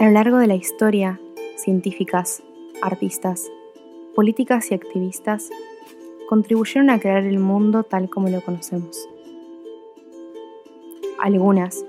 [0.00, 1.20] A lo largo de la historia,
[1.56, 2.42] científicas,
[2.80, 3.52] artistas,
[4.14, 5.50] políticas y activistas
[6.26, 9.06] contribuyeron a crear el mundo tal como lo conocemos.
[11.18, 11.84] Algunas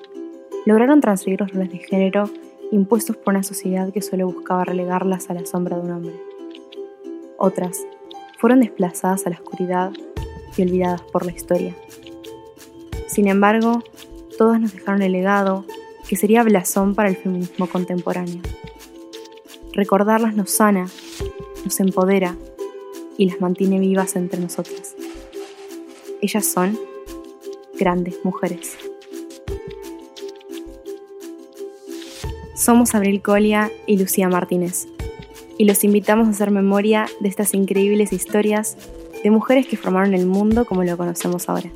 [0.66, 2.30] lograron transferir los roles de género
[2.74, 6.22] impuestos por una sociedad que solo buscaba relegarlas a la sombra de un hombre.
[7.38, 7.88] Otras
[8.40, 9.94] fueron desplazadas a la oscuridad
[10.58, 11.74] y olvidadas por la historia.
[13.08, 13.82] Sin embargo,
[14.38, 15.64] todas nos dejaron el legado
[16.12, 18.42] que sería blasón para el feminismo contemporáneo.
[19.72, 20.90] Recordarlas nos sana,
[21.64, 22.36] nos empodera
[23.18, 24.94] y las mantiene vivas entre nosotras.
[26.22, 26.78] Ellas son
[27.80, 28.78] grandes mujeres.
[32.56, 34.88] Somos Abril Colia y Lucía Martínez,
[35.58, 38.76] y los invitamos a hacer memoria de estas increíbles historias
[39.24, 41.72] de mujeres que formaron el mundo como lo conocemos ahora.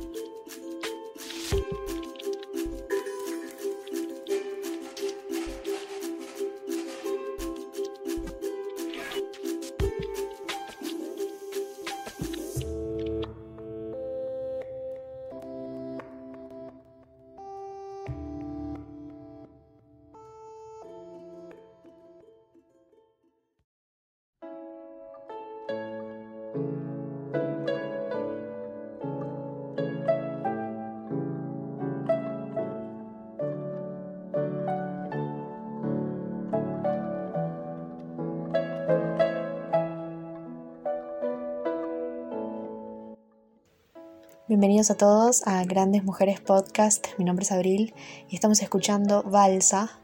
[44.56, 47.08] Bienvenidos a todos a Grandes Mujeres Podcast.
[47.18, 47.92] Mi nombre es Abril
[48.26, 50.00] y estamos escuchando Balsa,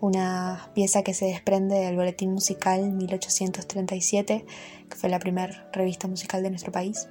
[0.00, 4.44] una pieza que se desprende del Boletín Musical 1837,
[4.90, 7.08] que fue la primera revista musical de nuestro país.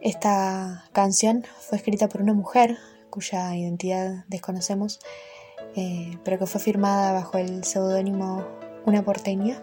[0.00, 4.98] Esta canción fue escrita por una mujer cuya identidad desconocemos,
[5.76, 8.44] eh, pero que fue firmada bajo el seudónimo
[8.86, 9.62] Una porteña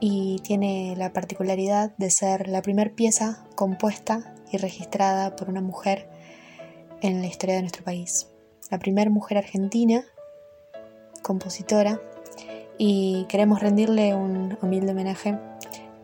[0.00, 6.08] y tiene la particularidad de ser la primera pieza compuesta y registrada por una mujer
[7.00, 8.28] en la historia de nuestro país.
[8.70, 10.04] La primera mujer argentina,
[11.22, 12.00] compositora,
[12.78, 15.38] y queremos rendirle un humilde homenaje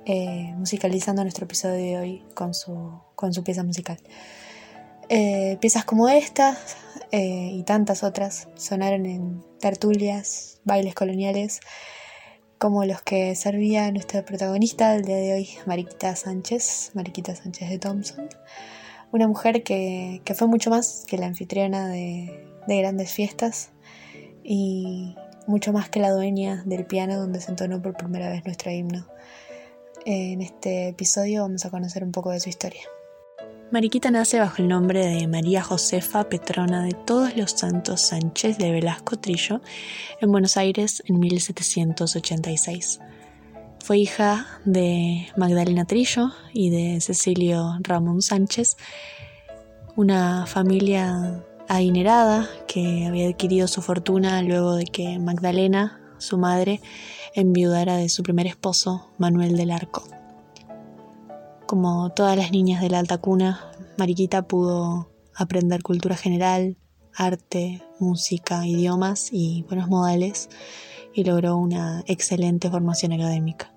[0.05, 3.99] eh, musicalizando nuestro episodio de hoy con su, con su pieza musical.
[5.09, 6.59] Eh, piezas como esta
[7.11, 11.61] eh, y tantas otras sonaron en tertulias, bailes coloniales,
[12.59, 17.79] como los que servía nuestra protagonista del día de hoy, Mariquita Sánchez, Mariquita Sánchez de
[17.79, 18.29] Thompson,
[19.13, 23.71] una mujer que, fue mucho más que la anfitriona de, grandes fiestas
[24.45, 25.15] y
[25.47, 29.07] mucho más que la dueña del piano donde se entonó por primera vez nuestro himno.
[30.05, 32.83] En este episodio vamos a conocer un poco de su historia.
[33.71, 38.71] Mariquita nace bajo el nombre de María Josefa Petrona de Todos los Santos Sánchez de
[38.71, 39.61] Velasco Trillo
[40.23, 43.01] en Buenos Aires en 1786.
[43.85, 48.79] Fue hija de Magdalena Trillo y de Cecilio Ramón Sánchez,
[49.97, 56.81] una familia adinerada que había adquirido su fortuna luego de que Magdalena, su madre,
[57.35, 60.18] enviudara de su primer esposo, Manuel del Arco.
[61.69, 66.79] Como todas las niñas de la alta cuna, Mariquita pudo aprender cultura general,
[67.15, 70.49] arte, música, idiomas y buenos modales
[71.13, 73.71] y logró una excelente formación académica.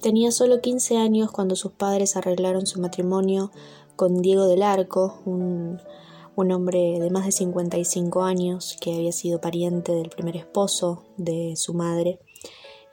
[0.00, 3.50] Tenía solo 15 años cuando sus padres arreglaron su matrimonio
[3.96, 5.80] con Diego del Arco, un,
[6.36, 11.56] un hombre de más de 55 años que había sido pariente del primer esposo de
[11.56, 12.20] su madre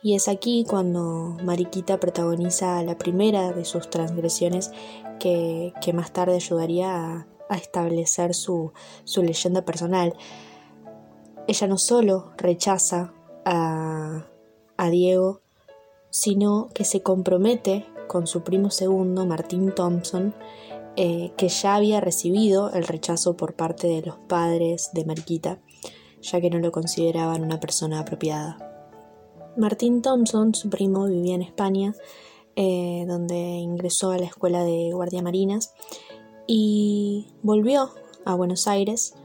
[0.02, 4.72] y es aquí cuando Mariquita protagoniza la primera de sus transgresiones
[5.20, 8.72] que, más tarde ayudaría a, establecer su,
[9.16, 10.14] leyenda personal.
[11.48, 13.14] Ella no solo rechaza
[13.46, 14.28] a,
[14.92, 15.42] Diego,
[16.12, 20.36] sino que se compromete con su primo segundo, Martín Thompson,
[20.96, 25.60] eh, que ya había recibido el rechazo por parte de los padres de Mariquita,
[26.22, 28.75] ya que no lo consideraban una persona apropiada.
[29.58, 31.94] Martín Thompson, su primo, vivía en España,
[32.56, 35.74] eh, donde ingresó a la escuela de guardia marinas
[36.48, 37.92] y volvió
[38.26, 39.16] a Buenos Aires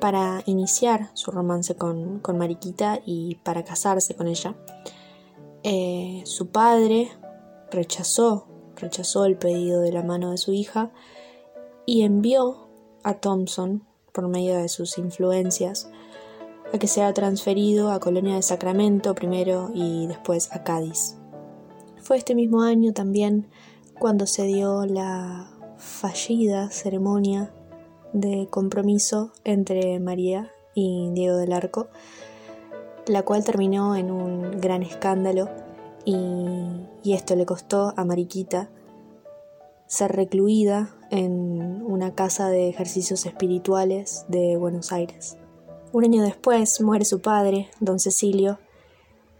[0.00, 4.56] para iniciar su romance con, Mariquita y para casarse con ella.
[5.62, 7.10] Eh, su padre
[7.70, 10.92] rechazó, rechazó el pedido de la mano de su hija
[11.86, 12.68] y envió
[13.02, 15.88] a Thompson, por medio de sus influencias,
[16.72, 21.16] a que sea transferido a Colonia de Sacramento primero y después a Cádiz.
[22.00, 23.48] Fue este mismo año también
[23.98, 27.52] cuando se dio la fallida ceremonia
[28.12, 31.88] de compromiso entre María y Diego del Arco,
[33.06, 35.48] la cual terminó en un gran escándalo
[36.04, 36.16] y,
[37.02, 38.70] y esto le costó a Mariquita
[39.86, 45.36] ser recluida en una casa de ejercicios espirituales de Buenos Aires.
[45.92, 48.58] Un año después muere su padre, don Cecilio,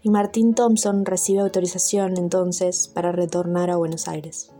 [0.03, 4.51] y Martín Thompson recibe autorización entonces para retornar a Buenos Aires.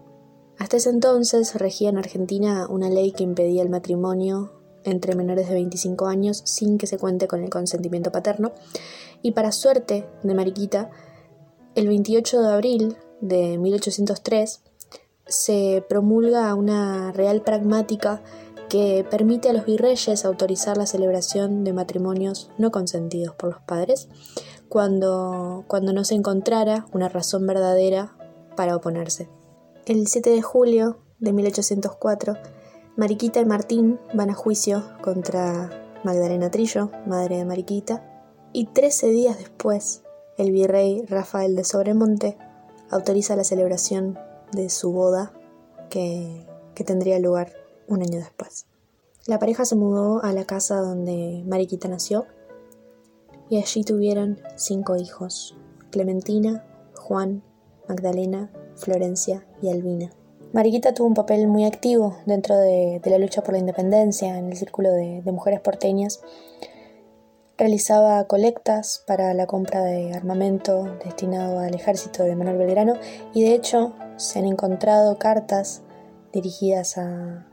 [0.57, 4.53] Hasta ese entonces regía en Argentina una ley que impedía el matrimonio
[4.83, 8.53] entre menores de 25 años sin que se cuente con el consentimiento paterno,
[9.21, 10.89] y para suerte de Mariquita,
[11.75, 14.63] el 28 de abril de 1803
[15.27, 18.23] se promulga una real pragmática
[18.73, 24.09] que permite a los virreyes autorizar la celebración de matrimonios no consentidos por los padres
[24.67, 28.17] cuando, cuando no se encontrara una razón verdadera
[28.57, 29.29] para oponerse.
[29.85, 32.35] El 7 de julio de 1804,
[32.95, 35.69] Mariquita y Martín van a juicio contra
[36.03, 40.01] Magdalena Trillo, madre de Mariquita, y 13 días después,
[40.35, 42.39] el virrey Rafael de Sobremonte
[42.89, 44.17] autoriza la celebración
[44.51, 45.31] de su boda
[45.91, 48.65] que, que tendría lugar un año después.
[49.25, 52.25] La pareja se mudó a la casa donde Mariquita nació
[53.49, 55.55] y allí tuvieron cinco hijos,
[55.91, 56.65] Clementina,
[56.95, 57.41] Juan,
[57.87, 60.11] Magdalena, Florencia y Albina.
[60.51, 64.57] Mariquita tuvo un papel muy activo dentro de, la lucha por la independencia en el
[64.57, 66.21] círculo de, de mujeres porteñas.
[67.57, 72.95] Realizaba colectas para la compra de armamento destinado al ejército de Manuel Belgrano
[73.33, 75.81] y de hecho se han encontrado cartas
[76.33, 77.47] dirigidas a,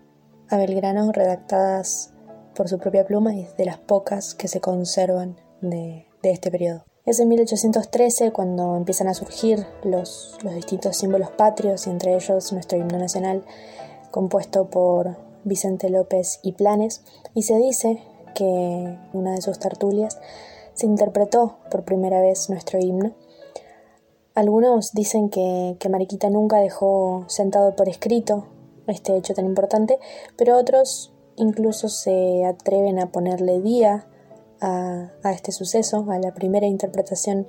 [0.50, 2.12] a Belgrano redactadas
[2.54, 6.84] por su propia pluma y de las pocas que se conservan de, este periodo.
[7.06, 12.78] Es en 1813 cuando empiezan a surgir los, distintos símbolos patrios y entre ellos nuestro
[12.78, 13.44] himno nacional
[14.10, 17.02] compuesto por Vicente López y Planes
[17.34, 18.02] y se dice
[18.34, 20.18] que en una de sus tertulias
[20.74, 23.14] se interpretó por primera vez nuestro himno
[24.34, 28.46] algunos dicen que, Mariquita nunca dejó sentado por escrito
[28.90, 29.98] este hecho tan importante,
[30.36, 34.06] pero otros incluso se atreven a ponerle día
[34.60, 37.48] a, este suceso, a la primera interpretación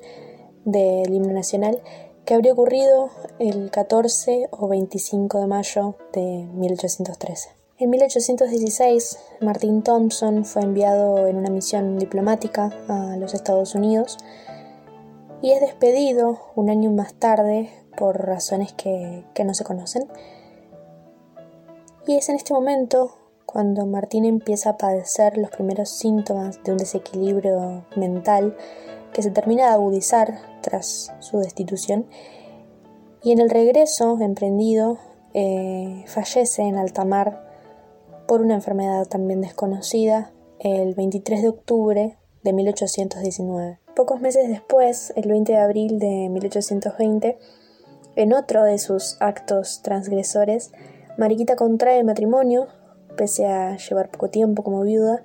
[0.66, 1.82] del himno nacional,
[2.26, 3.10] que habría ocurrido
[3.40, 7.50] el 14 o 25 de mayo de 1813.
[7.78, 14.20] En 1816, Martin Thompson fue enviado en una misión diplomática a los Estados Unidos
[15.42, 20.08] y es despedido un año más tarde por razones que, no se conocen.
[22.12, 23.16] Y es en este momento
[23.46, 28.58] cuando Martín empieza a padecer los primeros síntomas de un desequilibrio mental
[29.14, 32.08] que se termina de agudizar tras su destitución
[33.24, 34.98] y en el regreso emprendido
[35.34, 37.48] eh, fallece en alta mar
[38.28, 43.80] por una enfermedad también desconocida el 23 de octubre de 1819.
[43.96, 47.40] Pocos meses después, el 20 de abril de 1820,
[48.18, 50.74] en otro de sus actos transgresores,
[51.18, 52.68] Mariquita contrae matrimonio,
[53.16, 55.22] pese a llevar poco tiempo como viuda,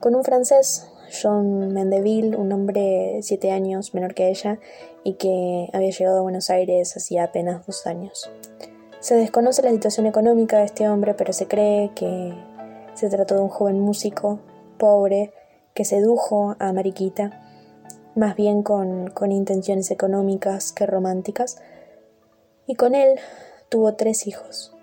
[0.00, 0.90] con un francés,
[1.22, 4.58] John Mendeville, un hombre siete años menor que ella
[5.04, 8.30] y que había llegado a Buenos Aires hacía apenas dos años.
[9.00, 12.34] Se desconoce la situación económica de este hombre, pero se cree que
[12.94, 14.40] se trató de un joven músico,
[14.78, 15.32] pobre,
[15.74, 17.44] que sedujo a Mariquita
[18.14, 21.60] más bien con, intenciones económicas que románticas,
[22.66, 23.18] y con él
[23.68, 24.73] tuvo tres hijos.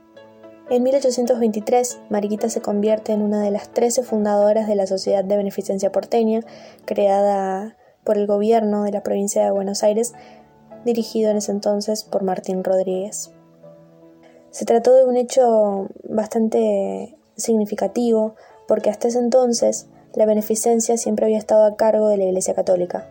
[0.72, 5.36] En 1823, Mariquita se convierte en una de las trece fundadoras de la Sociedad de
[5.36, 6.46] Beneficencia Porteña,
[6.86, 7.76] creada
[8.06, 10.14] por el gobierno de la provincia de Buenos Aires,
[10.86, 13.34] dirigido en ese entonces por Martín Rodríguez.
[14.52, 18.36] Se trató de un hecho bastante significativo
[18.66, 23.10] porque hasta ese entonces la beneficencia siempre había estado a cargo de la Iglesia Católica.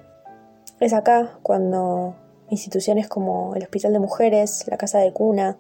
[0.80, 2.16] Es acá cuando
[2.48, 5.58] instituciones como el Hospital de Mujeres, la Casa de Cuna,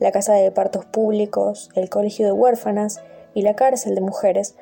[0.00, 3.00] la Casa de Partos Públicos, el Colegio de Huérfanas
[3.34, 4.56] y la Cárcel de Mujeres,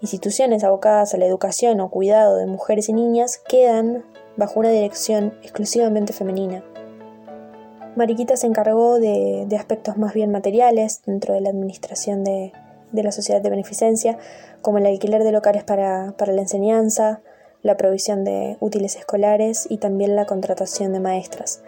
[0.00, 4.04] instituciones abocadas a la educación o cuidado de mujeres y niñas, quedan
[4.36, 6.62] bajo una dirección exclusivamente femenina.
[7.96, 12.52] Mariquita se encargó de, aspectos más bien materiales dentro de la administración de,
[12.92, 14.18] la sociedad de beneficencia,
[14.60, 17.22] como el alquiler de locales para la enseñanza,
[17.62, 21.62] la provisión de útiles escolares y también la contratación de maestras.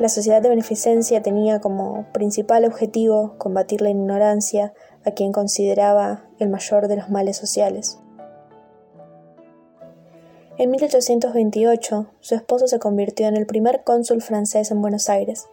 [0.00, 4.72] La sociedad de beneficencia tenía como principal objetivo combatir la ignorancia
[5.04, 7.98] a quien consideraba el mayor de los males sociales.
[10.56, 15.48] En 1828, su esposo se convirtió en el primer cónsul francés en Buenos Aires.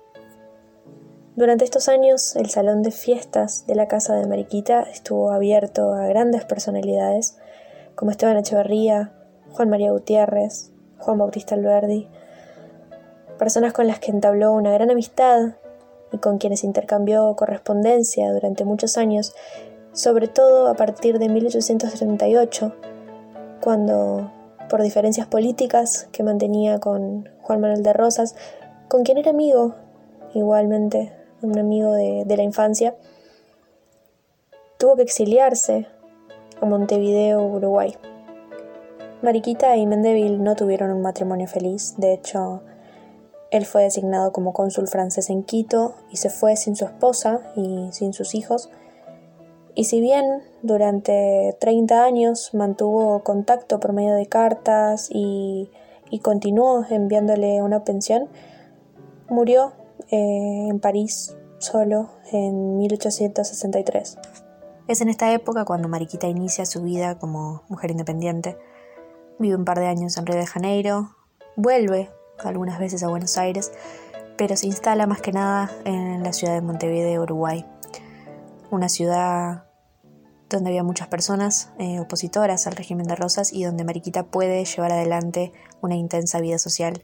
[1.36, 6.08] Durante estos años, el salón de fiestas de la casa de Mariquita estuvo abierto a
[6.08, 7.38] grandes personalidades
[7.96, 9.12] como Esteban Echeverría,
[9.52, 12.08] Juan María Gutiérrez, Juan Bautista Alberdi,
[13.38, 15.56] personas con las que entabló una gran amistad
[16.12, 19.34] y con quienes intercambió correspondencia durante muchos años,
[19.94, 22.74] sobre todo a partir de 1838,
[23.62, 24.32] cuando,
[24.70, 28.36] por diferencias políticas que mantenía con Juan Manuel de Rosas,
[28.88, 29.76] con quien era amigo,
[30.34, 32.96] igualmente, un amigo de, de la infancia,
[34.78, 35.88] tuvo que exiliarse
[36.62, 37.96] a Montevideo, Uruguay.
[39.22, 42.62] Mariquita y Mendeville no tuvieron un matrimonio feliz, de hecho,
[43.50, 47.90] él fue designado como cónsul francés en Quito y se fue sin su esposa y
[47.92, 48.70] sin sus hijos.
[49.74, 50.26] Y si bien
[50.64, 55.70] durante 30 años mantuvo contacto por medio de cartas y,
[56.24, 58.28] continuó enviándole una pensión,
[59.30, 59.74] murió
[60.10, 64.18] eh, en París solo en 1863.
[64.88, 68.58] Es en esta época cuando Mariquita inicia su vida como mujer independiente.
[69.38, 71.16] Vive un par de años en Río de Janeiro,
[71.56, 72.10] vuelve
[72.44, 73.72] algunas veces a Buenos Aires,
[74.38, 77.66] pero se instala más que nada en la ciudad de Montevideo, Uruguay,
[78.70, 79.64] una ciudad
[80.50, 84.92] donde había muchas personas eh, opositoras al régimen de Rosas y donde Mariquita puede llevar
[84.92, 85.52] adelante
[85.82, 87.04] una intensa vida social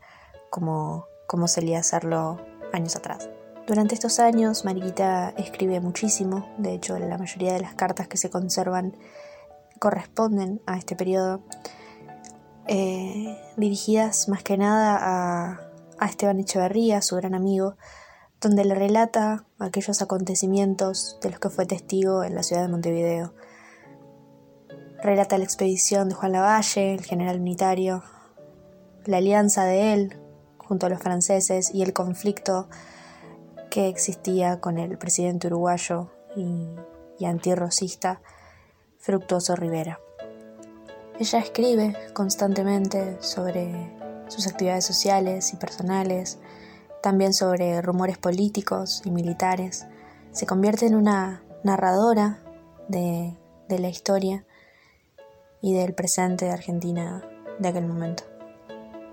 [0.49, 2.39] como, como solía hacerlo
[2.71, 3.29] años atrás.
[3.67, 8.29] Durante estos años Mariquita escribe muchísimo, de hecho la mayoría de las cartas que se
[8.29, 8.95] conservan
[9.79, 11.41] corresponden a este periodo.
[12.67, 17.75] Eh, dirigidas más que nada a, Esteban Echeverría, su gran amigo,
[18.41, 23.33] donde le relata aquellos acontecimientos de los que fue testigo en la ciudad de Montevideo.
[25.01, 28.03] Relata la expedición de Juan Lavalle, el general unitario,
[29.05, 30.19] la alianza de él
[30.57, 32.67] junto a los franceses y el conflicto
[33.69, 36.67] que existía con el presidente uruguayo y,
[37.17, 38.21] y antirrocista
[38.99, 40.02] Fructuoso Rivera.
[41.19, 43.93] Ella escribe constantemente sobre
[44.29, 46.39] sus actividades sociales y personales,
[47.03, 49.85] también sobre rumores políticos y militares.
[50.31, 52.39] Se convierte en una narradora
[52.87, 53.37] de,
[53.69, 54.45] la historia
[55.61, 57.23] y del presente de Argentina
[57.59, 58.23] de aquel momento.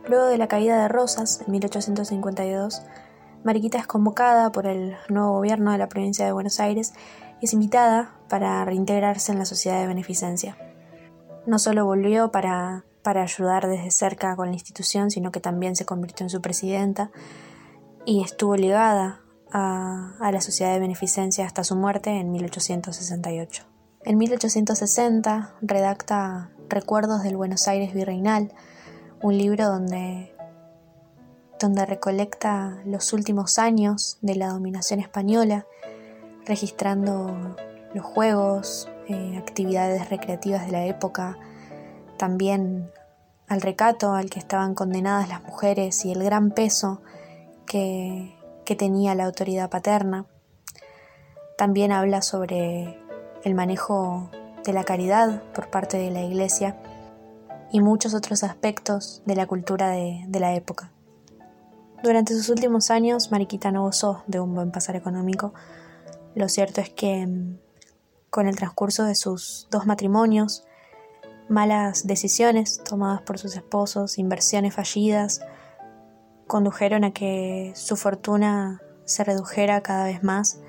[0.07, 2.83] Luego de la caída de Rosas en 1852,
[3.45, 6.95] Mariquita es convocada por el nuevo gobierno de la provincia de Buenos Aires
[7.40, 10.57] y es invitada para reintegrarse en la sociedad de beneficencia
[11.47, 16.25] no solo volvió para, ayudar desde cerca con la institución, sino que también se convirtió
[16.25, 17.11] en su presidenta
[18.04, 19.20] y estuvo ligada
[19.50, 23.64] a, a, la Sociedad de Beneficencia hasta su muerte en 1868.
[24.04, 28.52] En 1860 redacta Recuerdos del Buenos Aires Virreinal,
[29.23, 30.35] un libro donde,
[31.59, 35.66] donde recolecta los últimos años de la dominación española,
[36.47, 37.56] registrando
[37.92, 41.37] los juegos, eh, actividades recreativas de la época,
[42.17, 42.93] también
[43.49, 47.02] al recato al que estaban condenadas las mujeres y el gran peso
[47.67, 48.37] que,
[48.79, 50.26] tenía la autoridad paterna.
[51.59, 53.00] También habla sobre
[53.43, 54.31] el manejo
[54.64, 56.76] de la caridad por parte de la Iglesia
[57.73, 60.93] y muchos otros aspectos de la cultura de, de, la época.
[62.05, 65.52] Durante sus últimos años, Mariquita no gozó de un buen pasar económico.
[66.37, 67.26] Lo cierto es que
[68.31, 70.65] con el transcurso de sus dos matrimonios,
[71.49, 75.41] malas decisiones tomadas por sus esposos, inversiones fallidas,
[76.47, 80.61] condujeron a que su fortuna se redujera cada vez más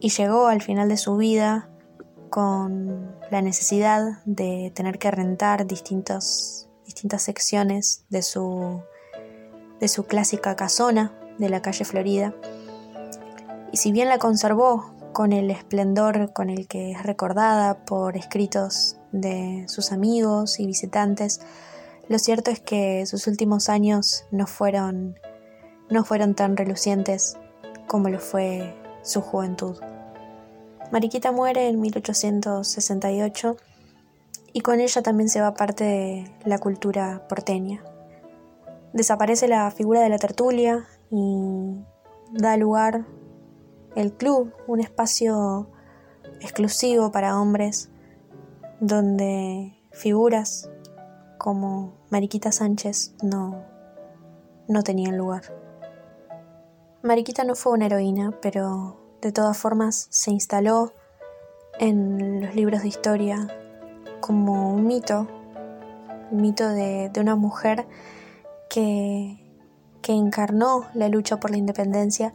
[0.00, 1.68] y llegó al final de su vida
[2.30, 6.68] con la necesidad de tener que rentar distintas
[7.18, 8.82] secciones de su,
[9.78, 12.34] de su clásica casona de la calle Florida.
[13.70, 18.96] Y si bien la conservó con el esplendor con el que es recordada por escritos
[19.12, 21.40] de sus amigos y visitantes,
[22.08, 25.18] lo cierto es que sus últimos años no fueron,
[25.90, 27.36] no fueron tan relucientes
[27.86, 29.76] como lo fue su juventud.
[30.90, 33.56] Mariquita muere en 1868
[34.52, 37.82] y con ella también se va parte de la cultura porteña.
[38.92, 41.82] Desaparece la figura de la tertulia y
[42.32, 43.06] da lugar
[43.94, 45.68] el club, un espacio
[46.40, 47.90] exclusivo para hombres
[48.80, 50.70] donde figuras
[51.38, 53.64] como Mariquita Sánchez no,
[54.68, 55.42] no tenían lugar.
[57.02, 60.92] Mariquita no fue una heroína, pero de todas formas se instaló
[61.78, 63.48] en los libros de historia
[64.20, 65.26] como un mito,
[66.30, 67.86] un mito de, de una mujer
[68.70, 69.42] que,
[70.00, 72.32] que encarnó la lucha por la independencia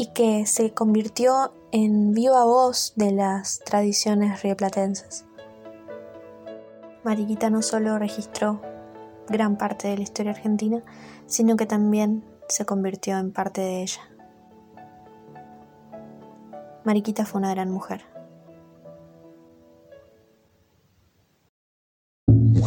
[0.00, 5.26] y que se convirtió en viva voz de las tradiciones rioplatenses.
[7.04, 8.62] Mariquita no solo registró
[9.28, 10.82] gran parte de la historia argentina,
[11.26, 14.00] sino que también se convirtió en parte de ella.
[16.84, 18.00] Mariquita fue una gran mujer.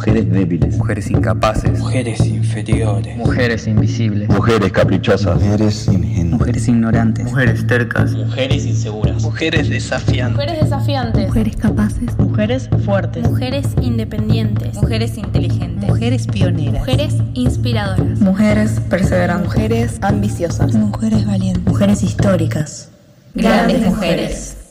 [0.04, 0.76] Mujeres débiles.
[0.76, 1.78] Mujeres incapaces.
[1.78, 3.16] Mujeres inferiores.
[3.16, 4.28] Mujeres invisibles.
[4.28, 5.40] Mujeres caprichosas.
[5.40, 6.40] Mujeres ingenuas.
[6.40, 7.24] Mujeres ignorantes.
[7.24, 8.12] Mujeres tercas.
[8.12, 9.22] Mujeres inseguras.
[9.22, 10.36] Mujeres desafiantes.
[10.36, 11.26] Mujeres desafiantes.
[11.26, 12.18] Mujeres capaces.
[12.18, 13.30] Mujeres fuertes.
[13.30, 14.74] Mujeres independientes.
[14.74, 15.88] Mujeres inteligentes.
[15.88, 16.80] Mujeres pioneras.
[16.80, 18.20] Mujeres inspiradoras.
[18.20, 19.46] Mujeres perseverantes.
[19.46, 20.74] Mujeres ambiciosas.
[20.74, 21.64] Mujeres valientes.
[21.64, 22.90] Mujeres históricas.
[23.34, 24.63] Grandes mujeres.